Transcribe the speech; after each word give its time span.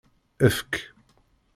Efk. 0.47 0.71